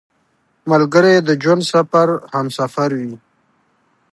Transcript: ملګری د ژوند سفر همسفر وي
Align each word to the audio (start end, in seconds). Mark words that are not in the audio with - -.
ملګری 0.71 1.15
د 1.27 1.29
ژوند 1.43 1.63
سفر 1.73 2.07
همسفر 2.33 2.89
وي 2.99 3.13